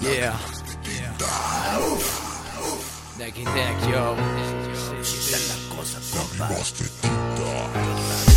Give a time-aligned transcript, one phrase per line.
[0.00, 0.38] Yeah.
[3.18, 4.14] Deck in deck, yo.
[6.38, 8.27] Y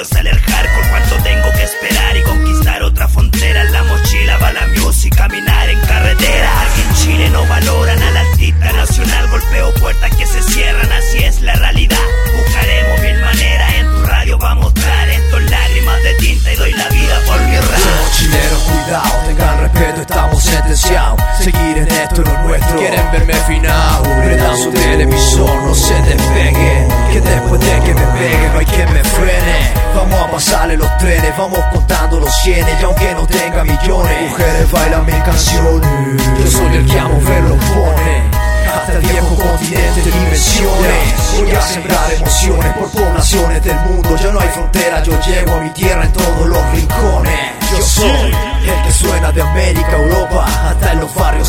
[0.00, 0.88] estudio sale el hardcore.
[0.90, 3.62] Cuánto tengo que esperar y conquistar otra frontera.
[3.62, 6.62] En la mochila va la music, caminar en carretera.
[6.62, 9.28] Aquí en Chile no valoran al artista nacional.
[9.30, 11.98] Golpeo puertas que se cierran, así es la realidad.
[12.36, 16.72] Buscaremos mil maneras, en tu radio va a mostrar esto lágrimas de tinta y doy
[16.72, 17.78] la vida por mi rap.
[17.78, 21.20] Somos chilenos, cuidado, tengan respeto, estamos sentenciados.
[21.38, 22.78] Seguir en esto lo nuestro.
[22.78, 26.88] Quieren verme finado, prendan su televisor, no se despeguen.
[27.12, 29.59] Que después de que me peguen, no hay quien me frene.
[29.94, 32.80] Vamos a pasarle los trenes, vamos contando los cienes.
[32.80, 36.22] Y aunque no tenga millones, mujeres bailan mis canciones.
[36.38, 38.30] Yo soy el que a mover los pone.
[38.74, 44.30] Hasta el viejo continente de dimensiones Voy a sembrar emociones por poblaciones del mundo Ya
[44.30, 46.04] no hay frontera, yo llego a mi tierra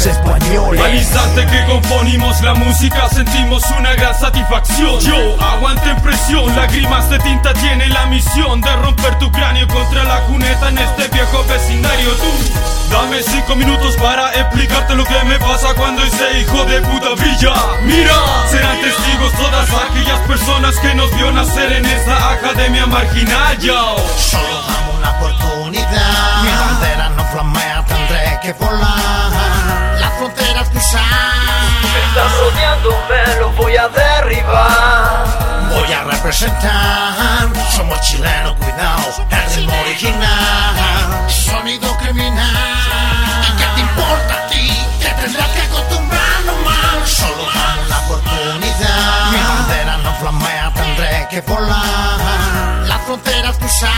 [0.01, 0.81] los españoles.
[0.81, 4.99] Al instante que componimos la música sentimos una gran satisfacción.
[4.99, 10.03] Yo aguanto en presión, lágrimas de tinta tiene la misión De romper tu cráneo contra
[10.03, 12.09] la cuneta en este viejo vecindario.
[12.13, 17.09] Tú, dame cinco minutos para explicarte lo que me pasa cuando ese hijo de puta
[17.15, 17.53] brilla.
[17.83, 18.15] Mira,
[18.49, 24.61] serán testigos todas aquellas personas que nos vio nacer en esta academia marginal Yo, Solo
[24.67, 26.43] damos una oportunidad.
[26.43, 29.60] Mi bandera no flamea, tendré que volar.
[33.71, 35.25] Voy a derribar.
[35.69, 43.45] Voy a representar, somos chilenos, cuidado, el ritmo original, sonido criminal.
[43.47, 44.69] ¿Y qué te importa a ti?
[44.99, 47.09] Te tendrás que acostumbrar nomás.
[47.09, 49.31] Solo damos una oportunidad.
[49.31, 52.87] Mi bandera no flamea, tendré que volar.
[52.87, 53.89] Las fronteras cruzar.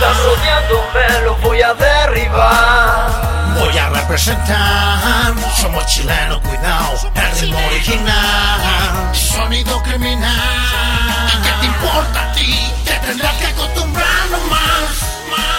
[0.00, 3.07] Rodeando, me lo voy a derribar.
[5.56, 9.14] Somos chilenos, cuidado, el ritmo original.
[9.14, 11.30] Sonido criminal.
[11.32, 12.72] ¿Y qué te importa a ti?
[12.84, 15.02] Te tendrás que acostumbrar nomás.
[15.30, 15.57] Más.